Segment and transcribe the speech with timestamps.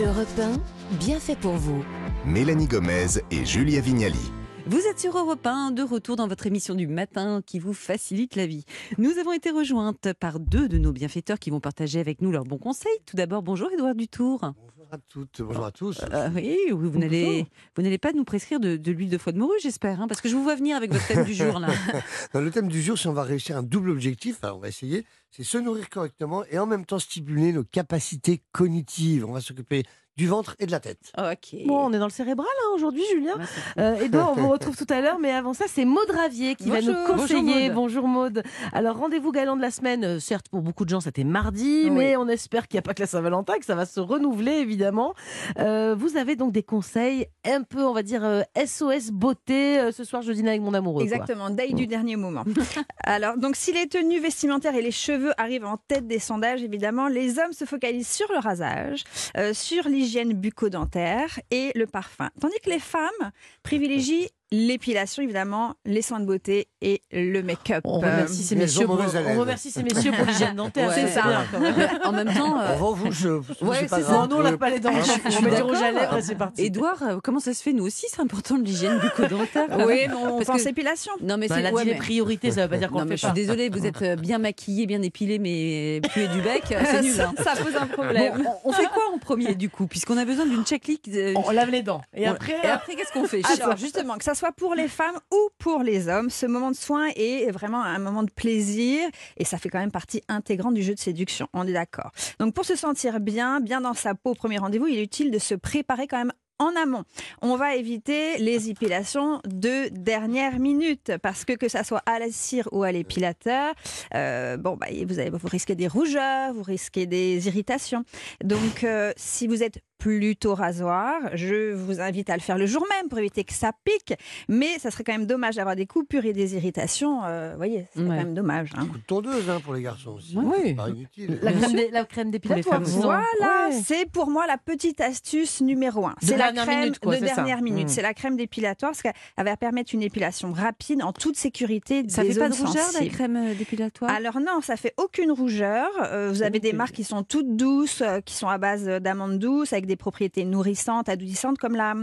[0.00, 1.84] Europe 1, bien fait pour vous.
[2.26, 4.32] Mélanie Gomez et Julia Vignali.
[4.66, 8.34] Vous êtes sur Europe 1, de retour dans votre émission du matin qui vous facilite
[8.34, 8.64] la vie.
[8.98, 12.42] Nous avons été rejointes par deux de nos bienfaiteurs qui vont partager avec nous leurs
[12.42, 12.98] bons conseils.
[13.06, 14.40] Tout d'abord, bonjour Édouard Dutour.
[14.40, 16.00] Bonjour à toutes, bonjour à tous.
[16.12, 19.32] Euh, oui, vous, vous n'allez, vous n'allez pas nous prescrire de, de l'huile de foie
[19.32, 21.58] de morue, j'espère, hein, parce que je vous vois venir avec votre thème du jour
[21.58, 21.66] là.
[22.32, 24.68] Dans le thème du jour, si on va réussir un double objectif, alors on va
[24.68, 29.24] essayer, c'est se nourrir correctement et en même temps stimuler nos capacités cognitives.
[29.24, 29.82] On va s'occuper
[30.16, 31.12] du ventre et de la tête.
[31.18, 31.56] Ok.
[31.66, 33.34] Bon, on est dans le cérébral hein, aujourd'hui, Julien.
[33.78, 36.70] Euh, Edouard, on vous retrouve tout à l'heure, mais avant ça, c'est Maud Ravier qui
[36.70, 36.94] va Bonjour.
[36.94, 37.70] nous conseiller.
[37.70, 38.42] Bonjour, Maud.
[38.72, 40.04] Alors, rendez-vous galant de la semaine.
[40.04, 41.90] euh, certes, pour beaucoup de gens, c'était mardi, Oui.
[41.90, 44.52] mais on espère qu'il n'y a pas que la Saint-Valentin, que ça va se renouveler,
[44.52, 45.14] évidemment.
[45.58, 49.80] Euh, vous avez donc des conseils un peu, on va dire, euh, SOS beauté.
[49.80, 51.04] euh, ce soir, je dîne avec mon amoureux.
[51.04, 51.12] quoi.
[51.12, 52.44] Exactement, date du dernier moment.
[53.02, 57.08] Alors, donc, si les tenues vestimentaires et les cheveux arrivent en tête des sondages, évidemment,
[57.08, 59.02] les hommes se focalisent sur le rasage,
[59.36, 60.03] euh, sur l'hygiène
[60.34, 62.30] bucco-dentaire et le parfum.
[62.40, 67.82] Tandis que les femmes privilégient l'épilation, évidemment, les soins de beauté et le make-up.
[67.84, 68.86] On remercie ces elles ont messieurs.
[68.86, 69.00] Pour,
[69.36, 70.84] on remercie ces messieurs pour l'hygiène dentaire.
[70.94, 70.94] Ouais.
[70.94, 71.44] c'est ça.
[72.04, 73.28] en même temps, euh, Avant vous, je,
[73.64, 74.28] Ouais, c'est grave.
[74.28, 74.90] Non, on lave pas les dents.
[74.94, 76.62] je suis on met du rouge à lèvres et c'est parti.
[76.62, 79.66] Édouard, euh, comment ça se fait Nous aussi, c'est important l'hygiène bucco-dentaire.
[79.86, 81.12] oui, mais on Parce pense que- épilation.
[81.22, 83.00] Non, mais Bah, c'est a ouais, dit les mais- priorités, ça veut pas dire qu'on
[83.04, 86.40] mais fait je suis désolée, vous êtes euh, bien maquillé, bien épilé, mais pué du
[86.42, 87.20] bec, euh, c'est nul.
[87.20, 87.32] hein.
[87.42, 88.42] Ça pose un problème.
[88.42, 91.08] Bon, on on fait quoi en premier du coup Puisqu'on a besoin d'une checklist.
[91.08, 92.02] euh, On lave les dents.
[92.14, 93.40] Et après, Et après, qu'est-ce qu'on fait?
[93.62, 96.76] Alors justement, que ça soit pour les femmes ou pour les hommes, ce moment de
[96.76, 100.82] soin est vraiment un moment de plaisir et ça fait quand même partie intégrante du
[100.82, 101.48] jeu de séduction.
[101.52, 102.10] On est d'accord.
[102.38, 105.30] Donc pour se sentir bien, bien dans sa peau au premier rendez-vous, il est utile
[105.30, 107.04] de se préparer quand même en amont.
[107.42, 112.30] On va éviter les épilations de dernière minute parce que que ça soit à la
[112.30, 113.74] cire ou à l'épilateur,
[114.14, 118.04] euh, bon bah, vous, avez, vous risquez des rougeurs, vous risquez des irritations.
[118.42, 122.84] Donc euh, si vous êtes plutôt rasoir, je vous invite à le faire le jour
[122.90, 124.14] même pour éviter que ça pique.
[124.48, 127.22] Mais ça serait quand même dommage d'avoir des coupures et des irritations.
[127.24, 128.08] euh, Vous voyez, c'est Ouais.
[128.08, 128.70] quand même dommage.
[128.76, 128.86] hein.
[128.86, 130.36] Coup de tondeuse hein, pour les garçons aussi.
[130.36, 130.74] Oui.
[130.74, 131.38] Pas inutile.
[131.42, 132.80] la crème, dé- la crème dépilatoire.
[132.82, 133.20] Voilà,
[133.68, 133.80] Ouais.
[133.84, 136.10] c'est pour moi la petite astuce numéro un.
[136.20, 137.34] De C'est la dernière crème minute, quoi, de c'est ça.
[137.36, 137.86] dernière minute.
[137.86, 137.88] Mm.
[137.90, 139.12] C'est la crème dépilatoire parce qu'elle
[139.44, 143.06] va permettre une épilation rapide en toute sécurité Ça des fait pas de rougeur la
[143.08, 144.10] crème euh, dépilatoire?
[144.10, 145.88] Alors non, ça fait aucune rougeur.
[146.02, 149.38] Euh, vous avez des marques qui sont toutes douces, euh, qui sont à base d'amandes
[149.38, 151.94] douces, avec des propriétés nourrissantes, adoucissantes, comme la,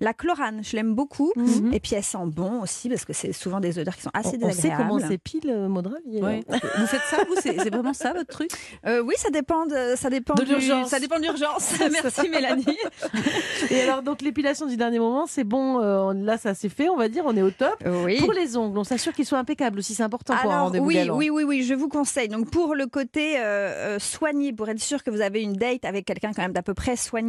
[0.00, 0.62] la chlorane.
[0.62, 1.32] Je l'aime beaucoup.
[1.36, 1.72] Mhm.
[1.72, 4.36] Et puis elle sent bon aussi, parce que c'est souvent des odeurs qui sont assez
[4.42, 4.88] On, on sait désagréables.
[4.88, 6.22] comment s'épile euh, Maud Ravier.
[6.22, 6.44] Ouais.
[6.48, 7.34] Vous faites ça, vous?
[7.40, 8.50] C'est vraiment ça votre truc?
[8.86, 10.88] Euh, oui, ça dépend de, ça dépend De l'urgence.
[10.88, 11.74] Ça dépend de l'urgence.
[11.90, 12.76] Merci Mélanie.
[13.70, 15.80] Et alors, donc, l'épilation du dernier moment, c'est bon.
[15.80, 17.74] euh, là, ça s'est fait, on va dire, on est au top.
[18.04, 18.18] Oui.
[18.18, 20.84] Pour les ongles, on s'assure qu'ils soient impeccables aussi, c'est important pour un Alors rendez-vous
[20.86, 21.16] oui, galant.
[21.16, 22.28] oui, oui, oui, je vous conseille.
[22.28, 26.04] Donc pour le côté euh, soigné, pour être sûr que vous avez une date avec
[26.04, 27.19] quelqu'un quand même d'à peu près soigné,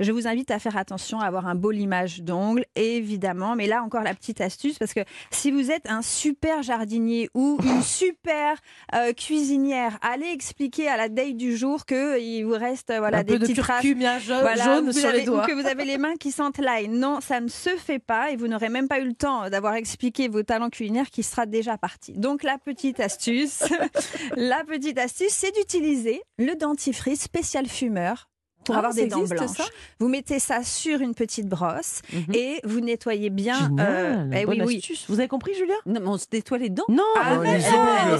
[0.00, 3.56] je vous invite à faire attention à avoir un beau limage d'ongles, évidemment.
[3.56, 7.58] Mais là encore la petite astuce, parce que si vous êtes un super jardinier ou
[7.64, 8.56] une super
[8.94, 13.18] euh, cuisinière, allez expliquer à la date du jour que il vous reste euh, voilà
[13.18, 15.44] un des peu de petites traces curcuma ja- voilà, jaune sur avez- les doigts.
[15.44, 16.88] ou que vous avez les mains qui sentent l'ail.
[16.88, 19.74] Non, ça ne se fait pas et vous n'aurez même pas eu le temps d'avoir
[19.74, 22.12] expliqué vos talents culinaires qui sera déjà parti.
[22.12, 23.64] Donc la petite astuce,
[24.36, 28.28] la petite astuce, c'est d'utiliser le dentifrice spécial fumeur
[28.66, 29.56] pour Ah, avoir des dents blanches.
[29.56, 29.64] ça?
[30.00, 32.34] Vous mettez ça sur une petite brosse Mhm.
[32.34, 33.58] et vous nettoyez bien.
[33.68, 33.86] Génial,
[34.32, 34.76] euh, eh bonne oui, oui.
[34.76, 35.04] astuce.
[35.08, 35.74] Vous avez compris, Julia?
[35.86, 37.60] Non, mais on se nettoie les dents Non, Ah, mais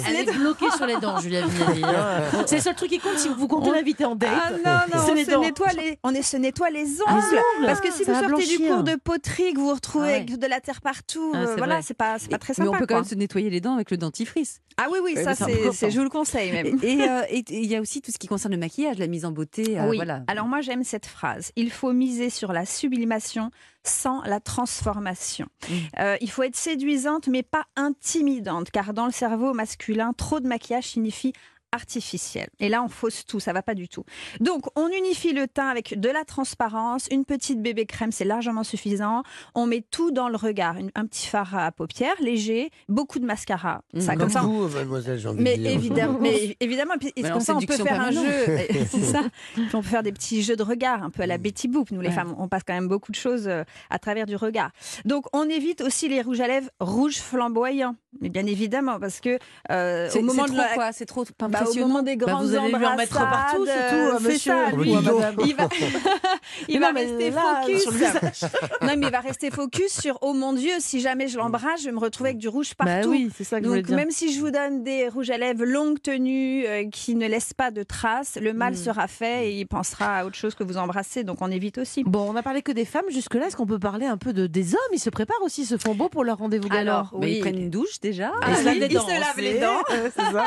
[0.08, 1.42] elle, est bloquée sur les dents, Julia.
[2.46, 4.30] C'est le seul truc qui compte si vous comptez l'inviter en date.
[4.32, 4.58] Ah non,
[4.98, 5.40] non, c'est on les se, dents.
[5.40, 7.04] nettoie les, on est- se nettoie les ongles.
[7.06, 7.66] Ah, les ongles.
[7.66, 10.10] Parce que si Ça vous sortez du cours de poterie, que vous vous retrouvez Ah
[10.10, 10.16] ouais.
[10.16, 12.76] avec de la terre partout, Ah, euh, voilà, c'est pas, c'est pas très Mais sympa.
[12.76, 14.60] on peut quand même se nettoyer les dents avec le dentifrice.
[14.78, 16.78] Ah oui, oui, ça, mais c'est je vous le conseille même.
[16.82, 19.24] Et euh, et il y a aussi tout ce qui concerne le maquillage, la mise
[19.24, 19.78] en beauté.
[19.78, 19.96] euh, oui.
[19.96, 20.22] voilà.
[20.36, 21.50] Alors moi j'aime cette phrase.
[21.56, 23.50] Il faut miser sur la sublimation
[23.84, 25.46] sans la transformation.
[25.66, 25.74] Mm.
[25.98, 30.46] Euh, il faut être séduisante mais pas intimidante car dans le cerveau masculin, trop de
[30.46, 31.32] maquillage signifie
[31.76, 32.48] artificiel.
[32.58, 34.04] Et là, on fausse tout, ça va pas du tout.
[34.40, 38.64] Donc, on unifie le teint avec de la transparence, une petite bébé crème, c'est largement
[38.64, 39.22] suffisant.
[39.54, 43.26] On met tout dans le regard, Une- un petit fard à paupières léger, beaucoup de
[43.26, 43.82] mascara.
[43.94, 44.00] Mm.
[44.00, 45.70] Ça, Comme, comme ça, on- vous, mademoiselle, j'ai envie mais de dire.
[45.72, 48.20] évidemment, mais évidemment, puis, Mais comme ça, on peut faire un jeu.
[48.90, 49.20] C'est ça.
[49.54, 51.90] Puis on peut faire des petits jeux de regard, un peu à la Betty Boop.
[51.90, 52.14] Nous, les Ouais.
[52.14, 54.70] femmes, on passe quand même beaucoup de choses euh, à travers du regard.
[55.04, 57.94] Donc, on évite aussi les rouges à lèvres rouges flamboyants.
[58.22, 59.38] Mais bien évidemment, parce que
[59.70, 62.46] euh, C'est au moment de trop la- quoi C'est trop bah, moment des Bah, grandes
[62.46, 64.52] vous allez lui en mettre partout, surtout, euh, euh, c'est monsieur.
[64.52, 64.90] ça, lui,
[65.44, 65.68] il va,
[66.68, 67.82] il Mais va non, mais rester là, focus.
[67.82, 68.40] sur le visage.
[68.82, 71.86] non, mais il va rester focus sur oh mon Dieu, si jamais je l'embrasse, je
[71.86, 73.10] vais me retrouver avec du rouge Bah partout.
[73.10, 73.96] oui, c'est ça que Donc dire.
[73.96, 77.54] même si je vous donne des rouges à lèvres longue tenue euh, qui ne laissent
[77.54, 78.76] pas de traces, le mal Mm.
[78.76, 81.22] sera fait et il pensera à autre chose que vous embrasser.
[81.24, 82.02] Donc on évite aussi.
[82.04, 83.46] Bon, on a parlé que des femmes jusque-là.
[83.46, 84.80] Est-ce qu'on peut parler un peu de, des hommes?
[84.92, 86.80] Ils se préparent aussi, ils se font beau pour leur rendez-vous galant.
[86.92, 87.32] Alors, Mais oui.
[87.36, 88.32] ils prennent une douche déjà.
[88.42, 89.80] Ah Ils se lavent oui, les ils dents, se lavent c'est- les dents.
[89.90, 90.44] euh, c'est ça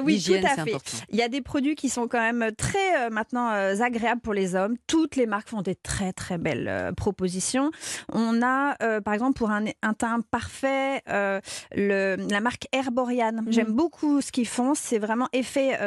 [0.00, 0.60] Euh, oui, tout à fait.
[0.60, 0.98] important.
[1.10, 4.34] Il y a des produits qui sont quand même très euh, maintenant euh, agréables pour
[4.34, 4.76] les hommes.
[4.86, 7.70] Toutes les marques font des très très belles propositions.
[8.12, 13.32] On a par exemple pour un, un teint parfait le, la marque Herborian.
[13.32, 13.52] Mhm.
[13.52, 14.74] J'aime beaucoup ce qu'ils font.
[14.74, 15.78] C'est vraiment effet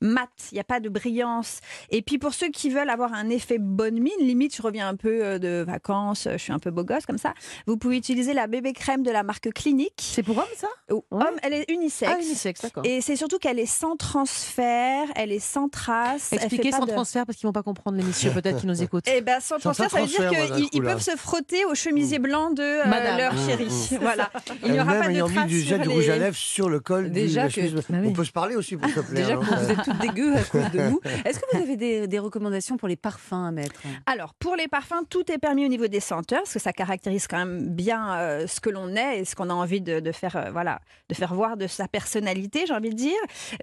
[0.00, 0.30] mat.
[0.52, 1.60] Il n'y a pas de brillance.
[1.90, 4.96] Et puis pour ceux qui veulent avoir un effet bonne mine, limite je reviens un
[4.96, 7.34] peu de vacances, je suis un peu beau gosse comme ça.
[7.66, 9.94] Vous pouvez utiliser la bébé crème de la marque Clinique.
[9.98, 10.68] C'est pour hommes, ça?
[10.90, 11.22] Oh, Ouais.
[11.26, 12.12] Homme, elle est unisexe.
[12.14, 12.84] Ah, unisexe, d'accord.
[12.86, 16.32] Et c'est surtout qu'elle est sans transfert, elle est sans trace.
[16.32, 19.04] Expliquez sans de- transfert parce qu'ils vont pas comprendre les messieurs peut-être qui nous écoutent.
[19.06, 22.18] Eh ben, sans Sans transfert, ça veut dire transfert, qu'ils peuvent se frotter au chemisier
[22.18, 23.18] blanc de euh, Madame.
[23.18, 23.66] leur Mmh, chéri.
[23.66, 23.96] mmh.
[24.00, 24.30] Voilà.
[24.64, 27.10] Il n'y aura pas de traces du de les- rouge à lèvres sur le col
[27.10, 27.60] Déjà du, que-.
[27.92, 28.08] Bah oui.
[28.08, 29.26] On peut se parler aussi pour se plaire.
[29.26, 31.00] Déjà que vous êtes toutes dégueu à cause de nous.
[31.24, 34.66] Est-ce que vous avez des, des recommandations pour les parfums à mettre Alors, pour les
[34.68, 38.14] parfums, tout est permis au niveau des senteurs, parce que ça caractérise quand même bien
[38.14, 40.80] euh, ce que l'on est et ce qu'on a envie de, de faire, euh, voilà,
[41.08, 43.09] de faire voir de sa personnalité, j'ai envie de dire.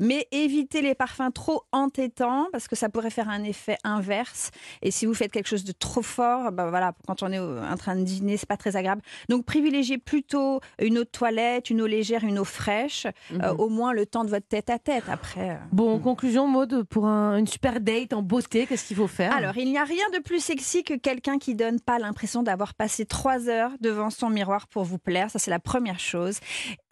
[0.02, 4.52] Mais évitez les parfums trop entêtants, parce que ça pourrait faire un effet inverse.
[4.82, 7.78] Et si vous faites quelque chose de trop fort, ben voilà, quand on est en
[7.78, 9.02] train de dîner, c'est pas très agréable.
[9.30, 13.70] Donc, privilégiez plutôt une eau de toilette, une eau légère, une eau fraîche, euh, au
[13.70, 15.04] moins le temps de votre tête à tête.
[15.10, 15.52] Après.
[15.52, 19.34] euh, Bon, conclusion, mode pour un- une super date en beauté, qu'est-ce qu'il faut faire?
[19.36, 22.74] Alors, il n'y a rien de plus sexy que quelqu'un qui donne pas l'impression d'avoir
[22.74, 25.30] passé trois heures devant son miroir pour vous plaire.
[25.32, 26.40] Ça, c'est la première chose.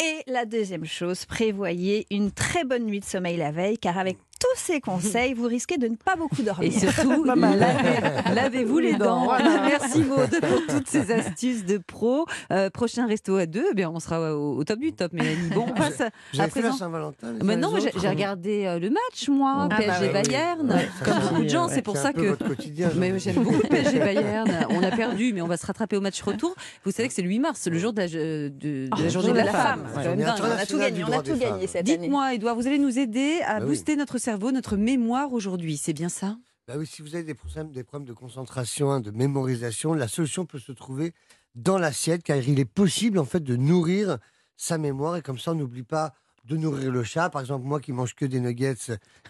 [0.02, 4.18] Et la deuxième chose, prévoyez une très bonne nuit de sommeil la veille, car avec
[4.40, 6.72] tous ces conseils, vous risquez de ne pas beaucoup Et dormir.
[6.72, 7.58] surtout, mal.
[7.58, 9.24] lavez- lavez-vous les dents.
[9.26, 9.62] Voilà.
[9.68, 12.26] Merci Maud pour toutes ces astuces de pro.
[12.52, 15.50] Euh, prochain resto à deux, eh bien on sera au, au top du top, Mélanie.
[15.54, 16.78] Bon, on passe à, Vous à avez fait la présent.
[16.78, 20.10] Saint-Valentin Mais non, j'ai regardé euh, le match, moi, Ah, PSG bah oui.
[20.14, 21.68] Bayern, Ouais, comme beaucoup de gens.
[21.70, 22.22] C'est pour ça que.
[22.22, 22.90] votre quotidien.
[22.94, 24.52] j'ai Mais j'aime beaucoup le PSG Bayern.
[24.70, 26.54] On a perdu, mais on va se rattraper au match retour.
[26.84, 29.32] Vous savez que c'est le 8 mars, le jour de la, de- de la journée
[29.32, 29.84] de la femme.
[29.96, 31.98] On a tout gagné, on a tout cette année.
[31.98, 35.78] Dites-moi, Edouard, vous allez nous aider à Bah booster notre cerveau, notre mémoire aujourd'hui.
[35.78, 36.36] C'est bien ça?
[36.68, 40.08] Bah oui, si vous avez des problèmes, des problèmes de concentration, hein, de mémorisation, la
[40.08, 41.14] solution peut se trouver
[41.54, 44.18] dans l'assiette, car il est possible en fait de nourrir
[44.58, 47.30] sa mémoire et comme ça on n'oublie pas de nourrir le chat.
[47.30, 48.74] Par exemple, moi qui mange que des nuggets,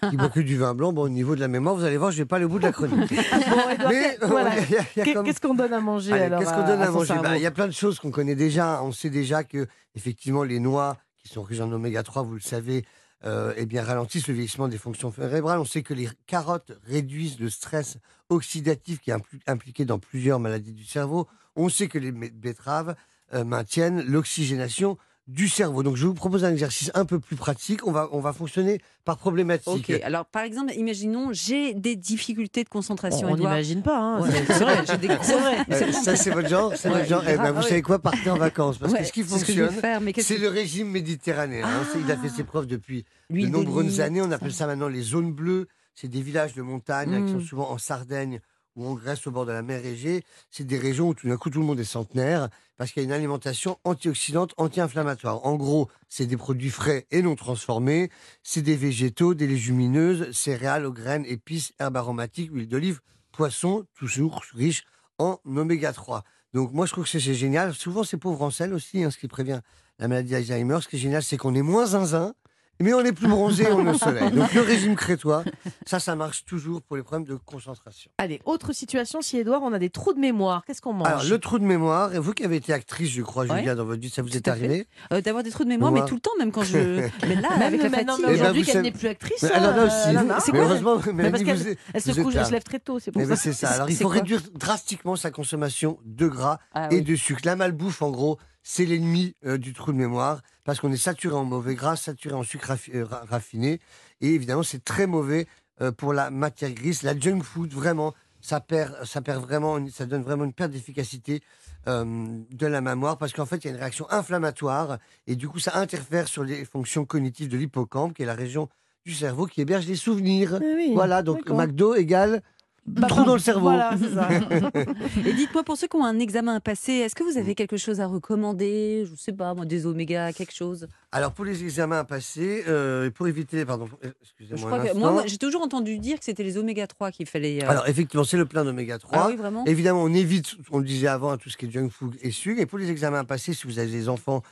[0.09, 2.11] qui bois que du vin blanc, bon, au niveau de la mémoire, vous allez voir,
[2.11, 3.11] je vais pas au bout de la chronique.
[3.49, 4.51] Bon, Mais voilà.
[4.95, 7.07] Qu'est-ce qu'on donne à manger Allez, alors Qu'est-ce à- qu'on donne à, son manger?
[7.07, 7.23] Cerveau?
[7.23, 8.81] Bah, Il y a plein de choses qu'on connaît déjà.
[8.81, 12.39] On sait déjà que effectivement les noix, qui sont riches en oméga 3, vous le
[12.39, 12.85] savez,
[13.25, 15.59] euh, eh bien ralentissent le vieillissement des fonctions cérébrales.
[15.59, 17.97] On sait que les carottes réduisent le stress
[18.29, 21.27] oxydatif qui est impli- impliqué dans plusieurs maladies du cerveau.
[21.55, 22.95] On sait que les betteraves
[23.33, 25.81] euh, maintiennent l'oxygénation du cerveau.
[25.81, 27.85] Donc je vous propose un exercice un peu plus pratique.
[27.87, 29.89] On va, on va fonctionner par problématique.
[29.89, 30.01] Ok.
[30.03, 33.27] Alors, par exemple, imaginons, j'ai des difficultés de concentration.
[33.31, 33.97] On n'imagine pas.
[33.97, 34.21] hein.
[34.21, 35.57] Ouais, C'est- vrai, j'ai des C'est vrai.
[35.71, 37.23] Euh, ça c'est votre genre, c'est Ouais, votre genre.
[37.27, 39.99] Eh ben, vous savez quoi Partez en vacances parce Ouais, que ce qui fonctionne, faire,
[40.01, 41.65] mais qu'est-ce C'est que- le régime méditerranéen.
[41.65, 41.83] hein.
[42.03, 44.21] Il a fait ses preuves depuis de nombreuses années.
[44.21, 45.67] On appelle ça maintenant les zones bleues.
[45.95, 47.39] C'est des villages de montagne hein, qui Mm.
[47.39, 48.41] sont souvent en Sardaigne
[48.75, 50.23] ou en Grèce au bord de la mer Égée.
[50.51, 53.05] C'est des régions où tout d'un coup tout le monde est centenaire parce qu'il y
[53.05, 55.45] a une alimentation antioxydante, anti-inflammatoire.
[55.45, 58.09] En gros, c'est des produits frais et non transformés.
[58.43, 62.99] C'est des végétaux, des légumineuses, céréales aux graines, épices, herbes aromatiques, huile d'olive,
[63.31, 64.85] poissons, toujours riches
[65.17, 66.23] en oméga 3.
[66.53, 67.73] Donc moi je trouve que c'est c'est génial.
[67.73, 69.61] Souvent c'est pauvre en sel aussi, hein, ce qui prévient
[69.99, 70.79] la maladie d'Alzheimer.
[70.81, 72.33] Ce qui est génial, c'est qu'on est moins zinzin,
[72.79, 74.31] mais on est plus bronzé, on est au soleil.
[74.31, 75.43] Donc le régime crétois,
[75.85, 78.11] ça, ça marche toujours pour les problèmes de concentration.
[78.17, 81.07] Allez, autre situation, si Edouard, on a des trous de mémoire, qu'est-ce qu'on mange?
[81.07, 83.57] Alors le trou de mémoire, et vous qui avez été actrice, je crois, Ouais.
[83.59, 84.87] Julia, dans votre vie, ça vous Tout est arrivé?
[85.13, 86.01] Euh, D'avoir des trous de mémoire, Moi.
[86.01, 86.77] mais tout le temps, même quand je.
[87.27, 88.07] mais là, Même avec la fatigue.
[88.07, 89.43] mais Eh ben, aujourd'hui qu'elle n'est plus actrice.
[89.43, 90.39] Mais alors là euh, aussi, Lana.
[90.39, 91.49] c'est mais quoi heureusement, Mais parce vous
[91.93, 93.41] elle se couche, elle se lève très tôt, c'est pour Eh ben, ça.
[93.41, 93.69] c'est ça.
[93.69, 97.41] Alors il faut réduire drastiquement sa consommation de gras Ah et de sucre.
[97.45, 98.37] La malbouffe, en gros,
[98.67, 102.33] c'est l'ennemi euh, du trou de mémoire parce qu'on est saturé en mauvais gras, saturé
[102.33, 103.79] en sucre raffi- euh, ra- raffiné.
[104.21, 105.45] Et évidemment, c'est très mauvais
[105.81, 107.03] euh, pour la matière grise.
[107.03, 111.41] La junk food, vraiment, ça perd, ça perd vraiment, ça donne vraiment une perte d'efficacité
[111.87, 115.59] de la mémoire parce qu'en fait, il y a une réaction inflammatoire et du coup,
[115.59, 118.69] ça interfère sur les fonctions cognitives de l'hippocampe, qui est la région
[119.05, 120.55] du cerveau qui héberge les souvenirs.
[120.59, 121.47] Ah oui, Voilà, donc.
[121.51, 122.41] McDo égale
[122.87, 123.61] Bah, trou dans le cerveau.
[123.61, 124.29] Voilà, c'est ça.
[125.25, 127.77] Et dites-moi, pour ceux qui ont un examen à passer, est-ce que vous avez quelque
[127.77, 129.05] chose à recommander?
[129.09, 133.09] Je sais pas, moi, des oméga, quelque chose Alors pour les examens à passer, euh,
[133.09, 134.93] pour éviter, pardon, euh, excusez-moi.
[134.93, 137.63] moi, moi, j'ai toujours entendu dire que c'était les oméga 3 qu'il fallait.
[137.63, 139.17] euh, Alors effectivement, c'est le plein d'oméga 3.
[139.17, 139.65] ah oui, vraiment?
[139.65, 142.61] Évidemment, on évite, on le disait avant, tout ce qui est junk food et sucre.
[142.61, 144.43] Et pour les examens à passer, si vous avez des enfants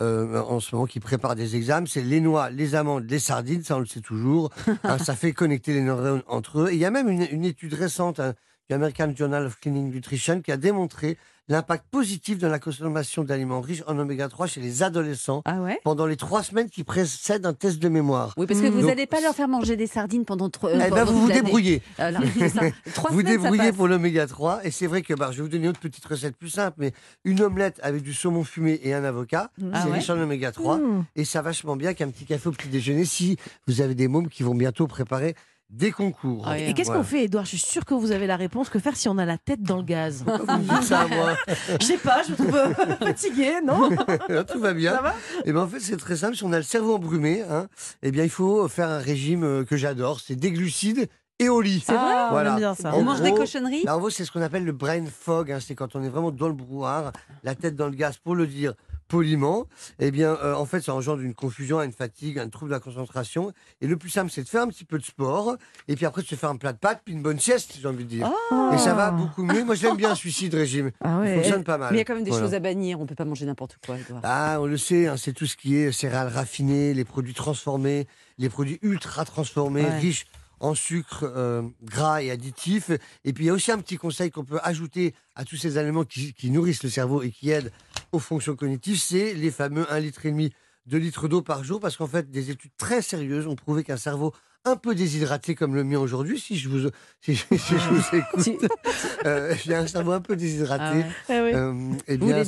[0.00, 3.62] euh, en ce moment qui préparent des examens, c'est les noix, les amandes, les sardines,
[3.62, 4.50] ça on le sait toujours.
[4.84, 6.70] Hein, ça fait connecter les neurones entre eux.
[6.70, 8.34] Et il y a même une, une étude récente hein,
[8.70, 13.60] du American Journal of Clinical Nutrition qui a démontré l'impact positif de la consommation d'aliments
[13.60, 17.46] riches en oméga 3 chez les adolescents Ah ouais pendant les trois semaines qui précèdent
[17.46, 18.32] un test de mémoire.
[18.36, 20.70] Oui, parce que vous Donc, n'allez pas leur faire manger des sardines pendant trois.
[20.72, 21.82] Eh ben, vous vous débrouillez.
[21.96, 22.10] Ça.
[22.94, 23.76] Trois vous semaines, ça débrouillez passe.
[23.76, 24.64] pour l'oméga 3.
[24.64, 26.76] Et c'est vrai que bah, je vais vous donner une autre petite recette plus simple,
[26.78, 26.92] mais
[27.24, 30.52] une omelette avec du saumon fumé et un avocat, Ah c'est ouais riche en oméga
[30.52, 30.76] 3.
[30.78, 31.04] Mmh.
[31.16, 33.36] Et ça vachement bien qu'un petit café au petit déjeuner si
[33.66, 35.34] vous avez des mômes qui vont bientôt préparer
[35.70, 36.42] des concours.
[36.46, 36.70] Ah ouais.
[36.70, 38.68] Et qu'est-ce qu'on fait, Edouard Je suis sûre que vous avez la réponse.
[38.68, 41.00] Que faire si on a la tête dans le gaz Pourquoi vous me dites ça
[41.02, 41.36] à moi
[41.80, 43.88] Je sais pas, je me trouve euh, fatiguée, non?
[44.52, 44.94] Tout va bien.
[44.96, 45.14] Ça va?
[45.44, 46.36] Et ben en fait, c'est très simple.
[46.36, 47.68] Si on a le cerveau embrumé, hein,
[48.02, 50.20] eh bien, il faut faire un régime euh, que j'adore.
[50.20, 51.08] C'est des glucides
[51.38, 51.82] et au lit.
[51.86, 52.28] C'est vrai?
[52.30, 52.50] Voilà.
[52.50, 52.92] On aime bien ça.
[52.94, 53.84] On mange des cochonneries?
[53.84, 55.52] Là, en gros, c'est ce qu'on appelle le brain fog.
[55.52, 55.58] hein.
[55.60, 57.12] C'est quand on est vraiment dans le brouhaha,
[57.44, 58.74] la tête dans le gaz, pour le dire
[59.10, 59.66] poliment.
[59.98, 62.80] Eh bien, euh, en fait, ça engendre une confusion, une fatigue, un trouble de la
[62.80, 63.52] concentration.
[63.80, 65.56] Et le plus simple, c'est de faire un petit peu de sport.
[65.88, 67.88] Et puis après, de se faire un plat de pâtes, puis une bonne sieste, j'ai
[67.88, 68.30] envie de dire.
[68.50, 68.70] Ah.
[68.74, 69.64] Et ça va beaucoup mieux.
[69.64, 70.92] Moi, j'aime bien celui-ci de régime.
[71.02, 71.34] Ah Il ouais.
[71.36, 71.88] fonctionne pas mal.
[71.90, 72.46] Mais il y a quand même des Voilà.
[72.46, 73.00] choses à bannir.
[73.00, 74.20] On peut pas manger n'importe quoi, Edouard.
[74.24, 78.06] Ah, on le sait, hein, c'est tout ce qui est céréales raffinées, les produits transformés,
[78.38, 79.98] les produits ultra transformés, Ouais.
[79.98, 80.26] riches
[80.62, 82.90] en sucre euh, gras et additifs.
[83.24, 85.78] Et puis il y a aussi un petit conseil qu'on peut ajouter à tous ces
[85.78, 87.72] aliments qui, qui nourrissent le cerveau et qui aident
[88.12, 92.06] aux fonctions cognitives, c'est les fameux 1,5 litre 2 litres d'eau par jour, parce qu'en
[92.06, 94.34] fait, des études très sérieuses ont prouvé qu'un cerveau
[94.66, 96.88] un peu déshydraté comme le mien aujourd'hui, si je vous,
[97.22, 98.70] si, si je vous écoute,
[99.26, 100.82] euh, j'ai un cerveau un peu déshydraté.
[100.84, 101.04] Ah ouais.
[101.30, 101.50] Ah oui.
[101.54, 101.72] Euh,
[102.08, 102.44] eh bien,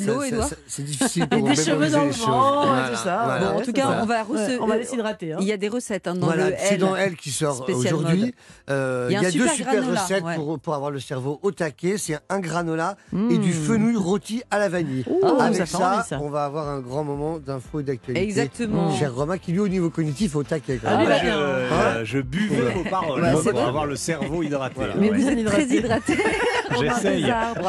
[0.66, 3.23] c'est difficile Et pour des mémoriser cheveux dans le vent, et Voilà, tout ça.
[3.25, 3.52] voilà.
[3.52, 4.00] Bon, en tout cas, ça.
[4.02, 5.33] on va, Ouais, on va euh, les s'hydrater.
[5.33, 5.38] hein.
[5.40, 6.81] Il y a des recettes hein, dans Voilà, le c'est L.
[6.81, 8.35] dans elle qui sort aujourd'hui.
[8.71, 10.35] Euh, Il y a deux super granola, recettes ouais.
[10.37, 11.97] pour, pour avoir le cerveau au taquet.
[11.99, 13.38] C'est un granola et Mmh.
[13.38, 15.04] du fenouil rôti à la vanille.
[15.09, 18.23] Ouh, Avec ça on va avoir un grand moment d'info et d'actualité.
[18.23, 18.95] Exactement.
[18.97, 20.78] Cher Romain, qui lui au niveau cognitif est au taquet.
[20.83, 22.01] quand Ah, même.
[22.04, 22.40] Je, bien.
[22.40, 24.80] buvais vos paroles Bah, pour avoir le cerveau hydraté.
[24.99, 26.14] Mais êtes très hydraté.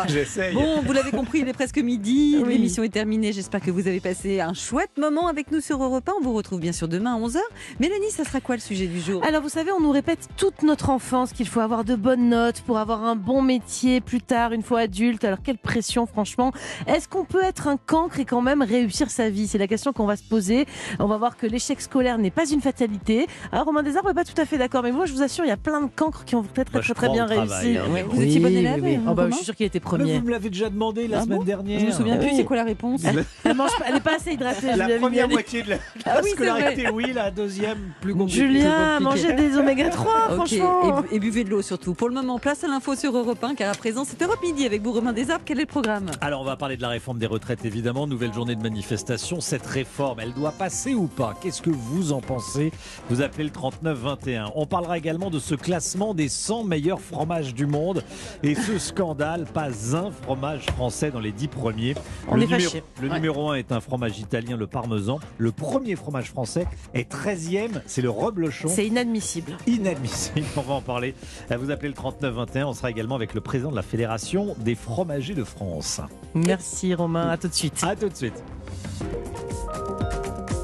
[0.07, 0.53] J'essaye.
[0.53, 2.37] Bon, vous l'avez compris, il est presque midi.
[2.45, 2.53] Oui.
[2.53, 3.31] L'émission est terminée.
[3.33, 6.13] J'espère que vous avez passé un chouette moment avec nous sur Europe 1.
[6.19, 7.37] On vous retrouve bien sûr demain à 11h.
[7.79, 9.23] Mélanie, ça sera quoi le sujet du jour?
[9.25, 12.61] Alors vous savez, on nous répète toute notre enfance qu'il faut avoir de bonnes notes
[12.61, 15.23] pour avoir un bon métier plus tard, une fois adulte.
[15.23, 16.51] Alors quelle pression franchement.
[16.87, 19.47] Est-ce qu'on peut être un cancre et quand même réussir sa vie?
[19.47, 20.65] C'est la question qu'on va se poser.
[20.99, 23.27] On va voir que l'échec scolaire n'est pas une fatalité.
[23.51, 25.49] Alors Romain Desarbres n'est pas tout à fait d'accord, mais moi je vous assure, il
[25.49, 27.77] y a plein de cancres qui ont très très Bah, très, bien travail, réussi.
[27.77, 28.92] hein, Vous étiez bon élève, oui, oui.
[29.07, 30.17] Oh, bah, je suis sûr qu'il était Mais premier.
[30.19, 31.79] vous me l'avez déjà demandé la Ah semaine bon dernière.
[31.79, 32.33] Je me souviens plus, Oui.
[32.37, 33.01] c'est quoi la réponse
[33.43, 34.75] Elle mange pas- elle n'est pas assez hydratée.
[34.75, 38.39] La première moitié de la, Ah la oui, scolarité, oui, la deuxième, plus compliquée.
[38.47, 39.27] Julien, plus compliqué.
[39.29, 41.03] mangez des oméga 3, Ok, franchement.
[41.11, 41.93] et, et buvez de l'eau surtout.
[41.93, 44.65] Pour le moment, place à l'info sur Europe 1, car à présent, c'est Europe Midi
[44.65, 45.43] avec vous, Romain Desarbres.
[45.45, 46.07] Quel est le programme?
[46.21, 48.07] Alors, on va parler de la réforme des retraites, évidemment.
[48.07, 49.41] Nouvelle journée de manifestation.
[49.41, 51.33] Cette réforme, elle doit passer ou pas?
[51.41, 52.71] Qu'est-ce que vous en pensez?
[53.09, 54.51] Vous appelez le 3921.
[54.55, 58.03] On parlera également de ce classement des 100 meilleurs fromages du monde.
[58.43, 61.95] Et ce scandale, pas un fromage français dans les 10 premiers.
[62.27, 62.83] On le est numéro, fâchés.
[63.01, 63.15] le Ouais.
[63.15, 65.19] numéro 1 est un fromage italien, le parmesan.
[65.37, 68.67] Le premier fromage français est 13e, c'est le reblochon.
[68.69, 69.53] C'est inadmissible.
[69.67, 70.45] inadmissible.
[70.57, 71.15] On va en parler.
[71.49, 72.67] Vous appelez le 3921.
[72.67, 76.01] On sera également avec le président de la Fédération des fromagers de France.
[76.33, 77.83] Merci Romain, à tout de suite.
[77.83, 78.43] À tout de suite.